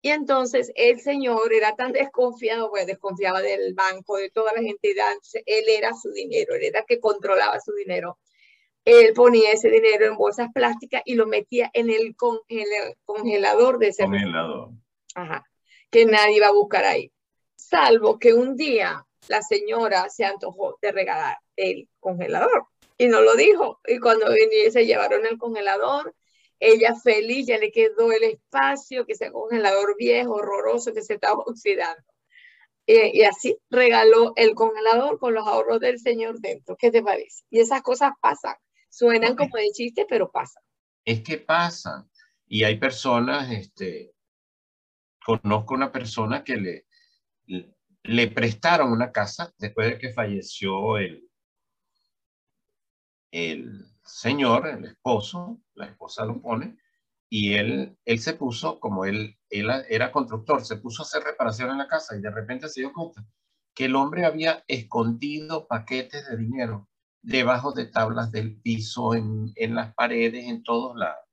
Y 0.03 0.09
entonces 0.09 0.71
el 0.75 0.99
señor 0.99 1.53
era 1.53 1.75
tan 1.75 1.91
desconfiado, 1.91 2.71
pues 2.71 2.87
desconfiaba 2.87 3.41
del 3.41 3.73
banco, 3.75 4.17
de 4.17 4.31
toda 4.31 4.51
la 4.53 4.61
gente, 4.61 4.95
él 5.45 5.65
era 5.67 5.93
su 5.93 6.11
dinero, 6.11 6.55
él 6.55 6.63
era 6.63 6.79
el 6.79 6.85
que 6.85 6.99
controlaba 6.99 7.59
su 7.59 7.71
dinero. 7.73 8.17
Él 8.83 9.13
ponía 9.13 9.51
ese 9.51 9.69
dinero 9.69 10.07
en 10.07 10.17
bolsas 10.17 10.49
plásticas 10.51 11.03
y 11.05 11.13
lo 11.13 11.27
metía 11.27 11.69
en 11.73 11.91
el 11.91 12.15
congelador 12.15 13.77
de 13.77 13.89
ese 13.89 14.03
congelador. 14.03 14.71
Ajá, 15.13 15.45
que 15.91 16.05
nadie 16.05 16.37
iba 16.37 16.47
a 16.47 16.53
buscar 16.53 16.83
ahí. 16.83 17.11
Salvo 17.55 18.17
que 18.17 18.33
un 18.33 18.55
día 18.55 19.05
la 19.27 19.43
señora 19.43 20.09
se 20.09 20.25
antojó 20.25 20.79
de 20.81 20.91
regalar 20.91 21.37
el 21.55 21.87
congelador 21.99 22.65
y 22.97 23.07
no 23.07 23.21
lo 23.21 23.35
dijo. 23.35 23.79
Y 23.85 23.99
cuando 23.99 24.27
se 24.71 24.85
llevaron 24.87 25.27
el 25.27 25.37
congelador, 25.37 26.15
ella 26.61 26.95
feliz, 26.95 27.47
ya 27.47 27.57
le 27.57 27.71
quedó 27.71 28.11
el 28.11 28.23
espacio, 28.23 29.05
que 29.05 29.13
ese 29.13 29.31
congelador 29.31 29.97
viejo, 29.97 30.35
horroroso, 30.35 30.93
que 30.93 31.01
se 31.01 31.15
estaba 31.15 31.39
oxidando. 31.39 32.03
y 32.85 33.23
así 33.23 33.57
regaló 33.69 34.33
el 34.35 34.53
congelador 34.53 35.17
con 35.17 35.33
los 35.33 35.47
ahorros 35.47 35.79
del 35.79 35.99
señor 35.99 36.39
dentro. 36.39 36.77
¿Qué 36.77 36.91
te 36.91 37.01
parece? 37.01 37.43
Y 37.49 37.59
esas 37.59 37.81
cosas 37.81 38.11
pasan. 38.21 38.55
Suenan 38.89 39.35
como 39.35 39.57
de 39.57 39.71
chiste, 39.71 40.05
pero 40.07 40.29
pasan. 40.31 40.61
Es 41.03 41.21
que 41.21 41.37
pasan. 41.39 42.09
Y 42.47 42.63
hay 42.63 42.77
personas, 42.77 43.51
este, 43.51 44.13
conozco 45.25 45.73
una 45.73 45.91
persona 45.91 46.43
que 46.43 46.57
le, 46.57 46.85
le 48.03 48.27
prestaron 48.27 48.91
una 48.91 49.11
casa 49.11 49.51
después 49.57 49.87
de 49.87 49.97
que 49.97 50.13
falleció 50.13 50.97
el, 50.97 51.27
el 53.31 53.85
señor, 54.11 54.67
el 54.67 54.85
esposo, 54.85 55.61
la 55.75 55.85
esposa 55.87 56.25
lo 56.25 56.41
pone, 56.41 56.77
y 57.29 57.53
él, 57.53 57.97
él 58.03 58.19
se 58.19 58.33
puso, 58.33 58.79
como 58.79 59.05
él, 59.05 59.37
él 59.49 59.69
era 59.89 60.11
constructor, 60.11 60.65
se 60.65 60.77
puso 60.77 61.01
a 61.01 61.05
hacer 61.05 61.23
reparación 61.23 61.71
en 61.71 61.77
la 61.77 61.87
casa 61.87 62.15
y 62.17 62.21
de 62.21 62.29
repente 62.29 62.67
se 62.67 62.81
dio 62.81 62.91
cuenta 62.91 63.25
que 63.73 63.85
el 63.85 63.95
hombre 63.95 64.25
había 64.25 64.65
escondido 64.67 65.65
paquetes 65.65 66.27
de 66.27 66.35
dinero 66.35 66.89
debajo 67.21 67.71
de 67.71 67.85
tablas 67.85 68.31
del 68.31 68.59
piso, 68.59 69.15
en, 69.15 69.53
en 69.55 69.75
las 69.75 69.93
paredes, 69.93 70.45
en 70.45 70.63
todos 70.63 70.97
lados. 70.97 71.25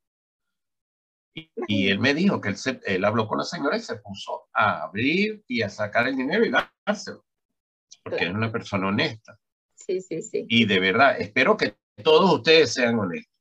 Y, 1.34 1.88
él 1.88 1.98
me 1.98 2.14
dijo 2.14 2.40
que 2.40 2.50
él, 2.50 2.56
se, 2.56 2.80
él 2.84 3.04
habló 3.04 3.26
con 3.26 3.38
la 3.38 3.44
señora 3.44 3.76
y 3.76 3.80
se 3.80 3.96
puso 3.96 4.48
a 4.52 4.82
abrir 4.82 5.44
y 5.46 5.62
a 5.62 5.68
sacar 5.68 6.06
el 6.06 6.16
dinero 6.16 6.44
y 6.44 6.50
dárselo, 6.50 7.24
porque 8.02 8.24
es 8.24 8.30
una 8.30 8.52
persona 8.52 8.88
honesta. 8.88 9.38
Sí, 9.74 10.00
sí, 10.00 10.22
sí. 10.22 10.46
Y 10.48 10.66
de 10.66 10.80
verdad, 10.80 11.20
espero 11.20 11.56
que 11.56 11.76
todos 12.02 12.32
ustedes 12.32 12.72
sean 12.72 12.98
honestos, 12.98 13.34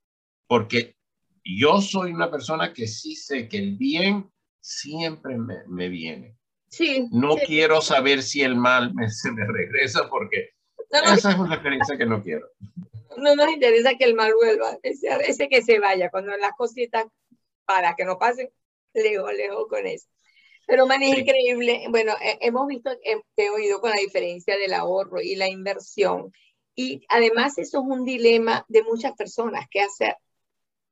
porque 0.47 0.95
yo 1.43 1.81
soy 1.81 2.11
una 2.11 2.29
persona 2.29 2.73
que 2.73 2.87
sí 2.87 3.15
sé 3.15 3.47
que 3.47 3.57
el 3.57 3.77
bien 3.77 4.29
siempre 4.59 5.37
me, 5.37 5.55
me 5.67 5.89
viene. 5.89 6.37
Sí. 6.69 7.07
No 7.11 7.35
quiero 7.37 7.81
saber 7.81 8.21
si 8.21 8.41
el 8.41 8.55
mal 8.55 8.93
me, 8.93 9.09
se 9.09 9.31
me 9.31 9.45
regresa 9.45 10.09
porque 10.09 10.51
esa 10.89 11.31
es 11.31 11.37
una 11.37 11.55
experiencia 11.55 11.97
que 11.97 12.05
no 12.05 12.23
quiero. 12.23 12.47
No 13.17 13.35
nos 13.35 13.49
interesa 13.49 13.95
que 13.95 14.05
el 14.05 14.13
mal 14.13 14.33
vuelva, 14.35 14.77
ese, 14.83 15.07
ese 15.27 15.49
que 15.49 15.61
se 15.61 15.79
vaya, 15.79 16.09
cuando 16.09 16.35
las 16.37 16.51
cositas 16.57 17.05
para 17.65 17.95
que 17.95 18.05
no 18.05 18.17
pasen, 18.17 18.49
lejos, 18.93 19.33
lejos 19.33 19.67
con 19.69 19.85
eso. 19.85 20.07
Pero 20.65 20.85
man, 20.85 21.01
es 21.01 21.17
increíble. 21.17 21.85
Bueno, 21.89 22.13
hemos 22.41 22.67
visto, 22.67 22.91
he 23.37 23.49
oído 23.49 23.79
con 23.79 23.89
la 23.89 23.97
diferencia 23.97 24.57
del 24.57 24.73
ahorro 24.73 25.21
y 25.21 25.35
la 25.35 25.47
inversión 25.47 26.31
y 26.77 27.03
además 27.09 27.57
eso 27.57 27.79
es 27.79 27.83
un 27.85 28.05
dilema 28.05 28.63
de 28.69 28.83
muchas 28.83 29.13
personas, 29.15 29.65
¿qué 29.71 29.81
hacer? 29.81 30.15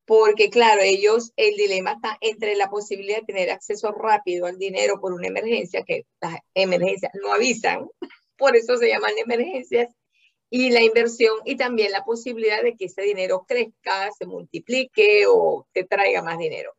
Porque 0.06 0.50
claro, 0.50 0.82
ellos, 0.82 1.32
el 1.36 1.56
dilema 1.56 1.94
está 1.94 2.18
entre 2.22 2.56
la 2.56 2.72
posibilidad 2.72 3.20
de 3.20 3.26
tener 3.26 3.52
acceso 3.52 3.92
rápido 3.92 4.48
al 4.48 4.58
dinero 4.58 5.00
por 5.00 5.14
una 5.14 5.28
emergencia, 5.28 5.84
que 5.84 6.08
las 6.20 6.40
emergencias 6.56 7.12
no 7.22 7.32
avisan, 7.32 7.88
por 8.36 8.56
eso 8.56 8.78
se 8.78 8.90
llaman 8.90 9.14
emergencias, 9.18 9.94
y 10.50 10.72
la 10.72 10.82
inversión 10.82 11.38
y 11.46 11.56
también 11.56 11.92
la 11.92 12.04
posibilidad 12.04 12.64
de 12.64 12.76
que 12.76 12.86
ese 12.86 13.04
dinero 13.04 13.46
crezca, 13.48 14.12
se 14.18 14.26
multiplique 14.26 15.26
o 15.28 15.68
te 15.72 15.84
traiga 15.84 16.24
más 16.24 16.40
dinero. 16.40 16.74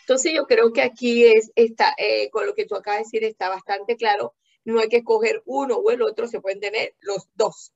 Entonces 0.00 0.32
yo 0.34 0.46
creo 0.46 0.72
que 0.72 0.80
aquí 0.80 1.26
es, 1.26 1.52
está, 1.54 1.94
eh, 1.98 2.30
con 2.30 2.46
lo 2.46 2.54
que 2.54 2.64
tú 2.64 2.76
acabas 2.76 3.00
de 3.00 3.04
decir 3.04 3.24
está 3.24 3.50
bastante 3.50 3.96
claro, 3.96 4.34
no 4.64 4.80
hay 4.80 4.88
que 4.88 4.98
escoger 4.98 5.42
uno 5.44 5.76
o 5.76 5.90
el 5.90 6.00
otro, 6.00 6.26
se 6.28 6.40
pueden 6.40 6.60
tener 6.60 6.94
los 7.00 7.28
dos. 7.34 7.72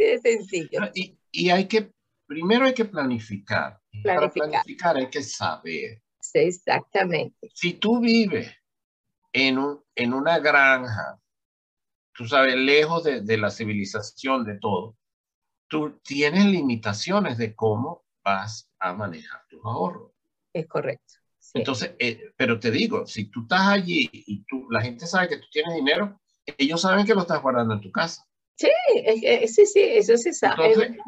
Así 0.00 0.10
de 0.10 0.18
sencillo. 0.18 0.80
Y, 0.94 1.18
y, 1.30 1.50
hay 1.50 1.66
que, 1.66 1.92
primero 2.26 2.66
hay 2.66 2.74
que 2.74 2.84
planificar. 2.84 3.80
Para 4.04 4.30
planificar 4.30 4.96
hay 4.96 5.08
que 5.08 5.22
saber. 5.22 6.02
exactamente. 6.34 7.50
Si 7.54 7.74
tú 7.74 8.00
vives 8.00 8.50
en, 9.32 9.58
un, 9.58 9.82
en 9.94 10.14
una 10.14 10.38
granja, 10.38 11.20
tú 12.14 12.26
sabes, 12.26 12.54
lejos 12.56 13.04
de, 13.04 13.20
de 13.22 13.36
la 13.36 13.50
civilización, 13.50 14.44
de 14.44 14.58
todo, 14.58 14.96
tú 15.68 16.00
tienes 16.02 16.46
limitaciones 16.46 17.38
de 17.38 17.54
cómo 17.54 18.04
vas 18.24 18.70
a 18.78 18.92
manejar 18.92 19.46
tus 19.48 19.60
ahorros. 19.64 20.12
Es 20.52 20.66
correcto. 20.66 21.14
Entonces, 21.54 21.94
eh, 21.98 22.32
pero 22.36 22.58
te 22.60 22.70
digo, 22.70 23.06
si 23.06 23.24
tú 23.26 23.42
estás 23.42 23.68
allí 23.68 24.08
y 24.12 24.44
tú, 24.44 24.66
la 24.70 24.80
gente 24.82 25.06
sabe 25.06 25.28
que 25.28 25.38
tú 25.38 25.46
tienes 25.50 25.74
dinero, 25.74 26.20
ellos 26.58 26.80
saben 26.80 27.06
que 27.06 27.14
lo 27.14 27.20
estás 27.20 27.42
guardando 27.42 27.74
en 27.74 27.80
tu 27.80 27.90
casa. 27.90 28.26
Sí, 28.60 29.46
sí, 29.48 29.64
sí, 29.64 29.80
eso 29.80 30.18
se 30.18 30.34
sabe. 30.34 30.98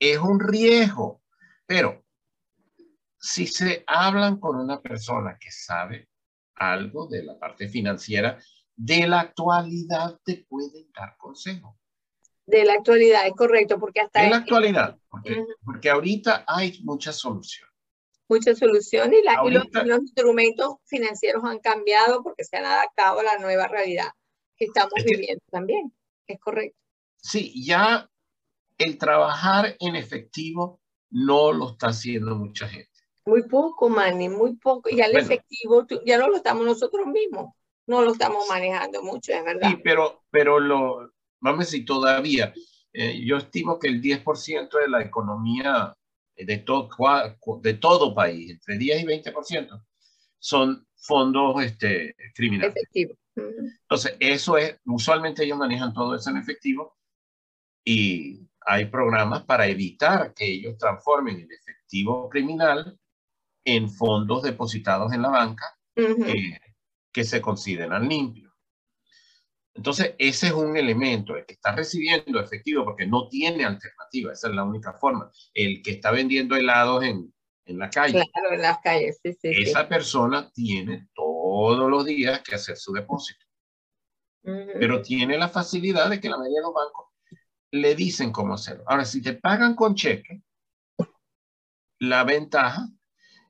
es 0.00 0.18
un 0.18 0.40
riesgo, 0.40 1.22
pero 1.64 2.04
si 3.20 3.46
se 3.46 3.84
hablan 3.86 4.40
con 4.40 4.56
una 4.56 4.80
persona 4.80 5.38
que 5.40 5.52
sabe 5.52 6.08
algo 6.56 7.06
de 7.06 7.22
la 7.22 7.38
parte 7.38 7.68
financiera, 7.68 8.40
de 8.74 9.06
la 9.06 9.20
actualidad 9.20 10.18
te 10.24 10.44
pueden 10.48 10.90
dar 10.92 11.16
consejo. 11.16 11.78
De 12.46 12.64
la 12.64 12.72
actualidad, 12.74 13.28
es 13.28 13.34
correcto, 13.34 13.78
porque 13.78 14.00
hasta... 14.00 14.22
De 14.22 14.30
la 14.30 14.38
actualidad, 14.38 14.98
porque, 15.64 15.88
ahorita 15.88 16.44
hay 16.48 16.80
muchas 16.82 17.16
soluciones. 17.16 17.72
Muchas 18.28 18.58
soluciones 18.58 19.20
y, 19.20 19.50
los, 19.52 19.66
los, 19.72 20.00
instrumentos 20.00 20.78
financieros 20.84 21.44
han 21.44 21.60
cambiado 21.60 22.24
porque 22.24 22.42
se 22.42 22.56
han 22.56 22.64
adaptado 22.64 23.20
a 23.20 23.22
la 23.22 23.38
nueva 23.38 23.68
realidad 23.68 24.08
que 24.56 24.64
estamos 24.64 24.94
viviendo 25.04 25.44
también 25.48 25.92
es 26.34 26.40
correcto. 26.40 26.78
Sí, 27.16 27.64
ya 27.64 28.08
el 28.78 28.98
trabajar 28.98 29.76
en 29.80 29.96
efectivo 29.96 30.80
no 31.10 31.52
lo 31.52 31.70
está 31.70 31.88
haciendo 31.88 32.36
mucha 32.36 32.68
gente. 32.68 32.90
Muy 33.24 33.42
poco, 33.42 33.88
Manny, 33.88 34.28
muy 34.28 34.56
poco. 34.56 34.88
Y 34.90 35.00
al 35.00 35.16
efectivo 35.16 35.86
ya 36.04 36.18
no 36.18 36.28
lo 36.28 36.36
estamos 36.36 36.64
nosotros 36.64 37.06
mismos, 37.06 37.52
no 37.86 38.02
lo 38.02 38.12
estamos 38.12 38.48
manejando 38.48 39.02
mucho, 39.02 39.32
es 39.32 39.44
verdad. 39.44 39.68
Sí, 39.68 39.80
pero, 39.82 40.22
pero 40.30 40.60
lo, 40.60 41.12
vamos 41.40 41.60
a 41.60 41.64
decir, 41.64 41.84
todavía, 41.84 42.52
eh, 42.92 43.20
yo 43.24 43.38
estimo 43.38 43.78
que 43.78 43.88
el 43.88 44.00
10% 44.00 44.78
de 44.78 44.88
la 44.88 45.02
economía 45.02 45.96
de, 46.36 46.58
todo 46.58 46.88
de 47.62 47.74
todo 47.74 48.14
país, 48.14 48.50
entre 48.50 48.78
10 48.78 49.02
y 49.02 49.06
20%, 49.06 49.84
son 50.38 50.86
fondos 50.94 51.62
este, 51.64 52.14
criminales. 52.34 52.76
Efectivo. 52.76 53.14
Entonces, 53.36 54.16
eso 54.18 54.56
es, 54.56 54.78
usualmente 54.86 55.44
ellos 55.44 55.58
manejan 55.58 55.92
todo 55.92 56.14
eso 56.14 56.30
en 56.30 56.38
efectivo 56.38 56.96
y 57.84 58.40
hay 58.60 58.86
programas 58.86 59.44
para 59.44 59.66
evitar 59.66 60.34
que 60.34 60.46
ellos 60.46 60.76
transformen 60.78 61.36
el 61.36 61.52
efectivo 61.52 62.28
criminal 62.28 62.98
en 63.64 63.90
fondos 63.90 64.42
depositados 64.42 65.12
en 65.12 65.22
la 65.22 65.28
banca 65.28 65.78
eh, 65.94 66.58
que 67.12 67.24
se 67.24 67.40
consideran 67.40 68.08
limpios. 68.08 68.52
Entonces, 69.74 70.14
ese 70.18 70.46
es 70.46 70.52
un 70.52 70.76
elemento, 70.76 71.36
el 71.36 71.44
que 71.44 71.52
está 71.52 71.76
recibiendo 71.76 72.40
efectivo 72.40 72.84
porque 72.84 73.06
no 73.06 73.28
tiene 73.28 73.64
alternativa, 73.64 74.32
esa 74.32 74.48
es 74.48 74.54
la 74.54 74.64
única 74.64 74.94
forma. 74.94 75.30
El 75.52 75.82
que 75.82 75.92
está 75.92 76.10
vendiendo 76.10 76.56
helados 76.56 77.04
en, 77.04 77.32
en 77.66 77.78
la 77.78 77.90
calle. 77.90 78.12
Claro, 78.32 78.54
en 78.54 78.62
las 78.62 78.78
calles, 78.78 79.20
sí, 79.22 79.34
sí. 79.34 79.50
Esa 79.50 79.86
persona 79.86 80.50
tiene 80.52 81.08
todos 81.56 81.90
los 81.90 82.04
días 82.04 82.42
que 82.42 82.54
hacer 82.54 82.76
su 82.76 82.92
depósito. 82.92 83.46
Pero 84.42 85.02
tiene 85.02 85.38
la 85.38 85.48
facilidad 85.48 86.10
de 86.10 86.20
que 86.20 86.28
la 86.28 86.36
mayoría 86.36 86.60
de 86.60 86.66
los 86.66 86.74
bancos 86.74 87.06
le 87.72 87.94
dicen 87.94 88.30
cómo 88.30 88.54
hacerlo. 88.54 88.84
Ahora, 88.86 89.04
si 89.04 89.22
te 89.22 89.32
pagan 89.32 89.74
con 89.74 89.94
cheque, 89.94 90.42
la 91.98 92.24
ventaja 92.24 92.88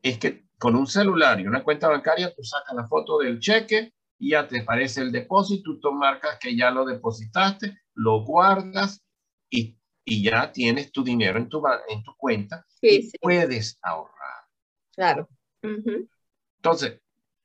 es 0.03 0.19
que 0.19 0.47
con 0.57 0.75
un 0.77 0.87
celular 0.87 1.41
y 1.41 1.47
una 1.47 1.65
cuenta 1.65 1.89
bancaria, 1.89 2.33
tú 2.35 2.43
sacas 2.45 2.75
la 2.75 2.87
foto 2.87 3.19
del 3.19 3.41
cheque 3.41 3.93
y 4.19 4.31
ya 4.31 4.47
te 4.47 4.61
aparece 4.61 5.03
el 5.03 5.13
depósito, 5.13 5.79
tú 5.79 5.93
marcas 5.93 6.39
que 6.39 6.57
ya 6.57 6.71
lo 6.71 6.87
depositaste, 6.87 7.77
lo 7.95 8.25
guardas 8.25 9.05
y, 9.51 9.77
y 10.05 10.23
ya 10.23 10.53
tienes 10.53 10.93
tu 10.93 11.03
dinero 11.03 11.39
en 11.39 11.49
tu, 11.49 11.63
en 11.89 12.03
tu 12.03 12.17
cuenta 12.17 12.65
y 12.81 13.11
puedes 13.19 13.79
ahorrar. 13.83 14.45
Claro. 14.95 15.29
Entonces, 15.61 17.01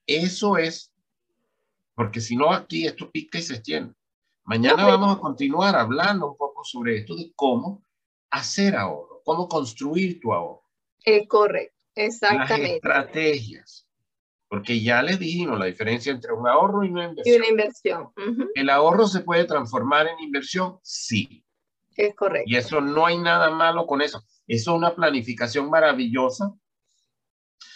eso 0.05 0.57
es, 0.57 0.93
porque 1.95 2.21
si 2.21 2.35
no 2.35 2.51
aquí 2.51 2.85
esto 2.85 3.09
pica 3.11 3.37
y 3.39 3.41
se 3.41 3.55
extiende. 3.55 3.93
Mañana 4.43 4.85
vamos 4.85 5.15
a 5.15 5.19
continuar 5.19 5.75
hablando 5.75 6.31
un 6.31 6.37
poco 6.37 6.63
sobre 6.63 6.97
esto 6.97 7.15
de 7.15 7.31
cómo 7.35 7.83
hacer 8.31 8.75
ahorro, 8.75 9.21
cómo 9.23 9.47
construir 9.47 10.19
tu 10.19 10.33
ahorro. 10.33 10.63
Es 11.03 11.27
correcto, 11.27 11.77
exactamente. 11.95 12.79
Las 12.83 13.05
estrategias. 13.05 13.87
Porque 14.47 14.81
ya 14.81 15.01
les 15.01 15.17
dijimos 15.17 15.57
la 15.57 15.65
diferencia 15.65 16.11
entre 16.11 16.33
un 16.33 16.45
ahorro 16.45 16.83
y 16.83 16.89
una 16.89 17.05
inversión. 17.05 17.35
Y 17.35 17.37
una 17.37 17.47
inversión. 17.47 18.11
¿El 18.53 18.69
ahorro 18.69 19.07
se 19.07 19.21
puede 19.21 19.45
transformar 19.45 20.07
en 20.07 20.19
inversión? 20.19 20.77
Sí. 20.83 21.45
Es 21.95 22.13
correcto. 22.15 22.49
Y 22.49 22.57
eso 22.57 22.81
no 22.81 23.05
hay 23.05 23.17
nada 23.17 23.49
malo 23.51 23.85
con 23.85 24.01
eso. 24.01 24.21
Eso 24.47 24.71
es 24.71 24.77
una 24.77 24.93
planificación 24.93 25.69
maravillosa. 25.69 26.53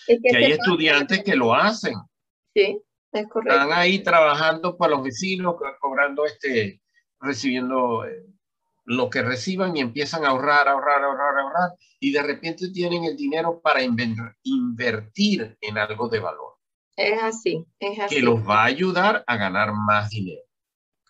que, 0.05 0.35
hay 0.35 0.51
estudiantes 0.51 1.23
que 1.23 1.35
lo 1.35 1.53
hacen. 1.53 1.95
Sí, 2.55 2.81
es 3.11 3.27
correcto. 3.27 3.53
Están 3.53 3.77
ahí 3.77 3.99
trabajando 3.99 4.77
para 4.77 4.91
los 4.91 5.03
vecinos, 5.03 5.55
cobrando 5.79 6.25
este, 6.25 6.81
recibiendo 7.19 8.05
eh, 8.05 8.25
lo 8.85 9.09
que 9.09 9.21
reciban 9.21 9.75
y 9.75 9.81
empiezan 9.81 10.23
a 10.25 10.29
ahorrar, 10.29 10.67
ahorrar, 10.67 11.03
ahorrar, 11.03 11.37
ahorrar. 11.37 11.71
Y 11.99 12.13
de 12.13 12.23
repente 12.23 12.69
tienen 12.69 13.03
el 13.03 13.17
dinero 13.17 13.59
para 13.61 13.81
invertir 13.81 15.57
en 15.59 15.77
algo 15.77 16.07
de 16.07 16.19
valor. 16.19 16.53
Es 16.95 17.21
así, 17.21 17.65
es 17.79 17.99
así. 17.99 18.15
Que 18.15 18.21
los 18.21 18.47
va 18.47 18.61
a 18.61 18.65
ayudar 18.65 19.23
a 19.27 19.35
ganar 19.35 19.73
más 19.73 20.09
dinero. 20.09 20.41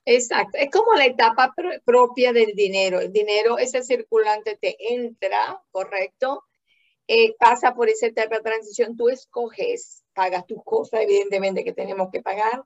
Exacto, 0.06 0.58
es 0.60 0.70
como 0.72 0.94
la 0.94 1.06
etapa 1.06 1.54
propia 1.84 2.32
del 2.32 2.54
dinero. 2.56 3.00
El 3.00 3.12
dinero, 3.12 3.58
ese 3.58 3.84
circulante 3.84 4.58
te 4.60 4.78
entra, 4.94 5.62
¿correcto? 5.72 6.44
Eh, 7.08 7.36
pasa 7.38 7.76
por 7.76 7.90
esa 7.90 8.08
etapa 8.08 8.38
de 8.38 8.44
transición, 8.44 8.98
tú 8.98 9.10
escoges, 9.10 10.05
pagas 10.16 10.48
tus 10.48 10.64
cosas, 10.64 11.02
evidentemente 11.02 11.64
que 11.64 11.74
tenemos 11.74 12.10
que 12.12 12.22
pagar 12.22 12.64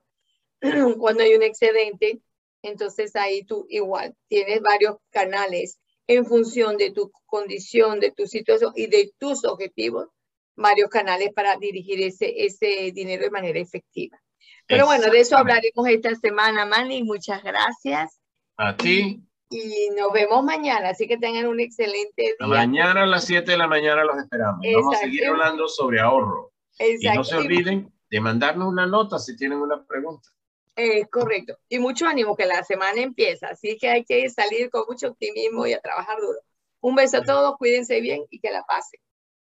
cuando 0.98 1.22
hay 1.22 1.34
un 1.34 1.42
excedente, 1.42 2.20
entonces 2.62 3.14
ahí 3.16 3.44
tú 3.44 3.66
igual 3.68 4.14
tienes 4.28 4.62
varios 4.62 4.96
canales 5.10 5.78
en 6.06 6.24
función 6.24 6.76
de 6.76 6.90
tu 6.90 7.12
condición, 7.26 8.00
de 8.00 8.10
tu 8.10 8.26
situación 8.26 8.72
y 8.74 8.86
de 8.86 9.12
tus 9.18 9.44
objetivos 9.44 10.08
varios 10.56 10.90
canales 10.90 11.30
para 11.34 11.56
dirigir 11.56 12.00
ese, 12.02 12.44
ese 12.44 12.92
dinero 12.92 13.24
de 13.24 13.30
manera 13.30 13.58
efectiva. 13.58 14.20
Pero 14.66 14.86
bueno, 14.86 15.10
de 15.10 15.20
eso 15.20 15.36
hablaremos 15.36 15.88
esta 15.88 16.14
semana, 16.14 16.64
Manny. 16.66 17.02
Muchas 17.02 17.42
gracias. 17.42 18.20
A 18.56 18.76
ti. 18.76 19.20
Y 19.48 19.90
nos 19.98 20.12
vemos 20.12 20.44
mañana, 20.44 20.90
así 20.90 21.08
que 21.08 21.18
tengan 21.18 21.46
un 21.46 21.58
excelente 21.58 22.36
día. 22.38 22.46
Mañana 22.46 23.02
a 23.02 23.06
las 23.06 23.24
7 23.24 23.50
de 23.50 23.56
la 23.56 23.66
mañana 23.66 24.04
los 24.04 24.16
esperamos. 24.18 24.60
Vamos 24.74 24.96
a 24.96 24.98
seguir 25.00 25.26
hablando 25.26 25.66
sobre 25.66 25.98
ahorro. 25.98 26.49
Y 26.80 27.08
no 27.14 27.24
se 27.24 27.36
olviden 27.36 27.92
de 28.10 28.20
mandarnos 28.20 28.68
una 28.68 28.86
nota 28.86 29.18
si 29.18 29.36
tienen 29.36 29.58
una 29.58 29.84
pregunta. 29.84 30.28
Es 30.74 31.08
correcto. 31.08 31.58
Y 31.68 31.78
mucho 31.78 32.06
ánimo 32.06 32.36
que 32.36 32.46
la 32.46 32.64
semana 32.64 33.02
empieza, 33.02 33.48
así 33.48 33.76
que 33.78 33.88
hay 33.88 34.04
que 34.04 34.28
salir 34.30 34.70
con 34.70 34.84
mucho 34.88 35.08
optimismo 35.08 35.66
y 35.66 35.74
a 35.74 35.80
trabajar 35.80 36.18
duro. 36.20 36.38
Un 36.80 36.94
beso 36.94 37.18
a 37.18 37.22
todos, 37.22 37.56
cuídense 37.58 38.00
bien 38.00 38.22
y 38.30 38.40
que 38.40 38.50
la 38.50 38.64
pasen. 38.64 39.00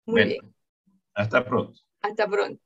Muy 0.05 0.25
bien. 0.25 0.55
Hasta 1.15 1.45
pronto. 1.45 1.81
Hasta 2.03 2.27
pronto. 2.27 2.63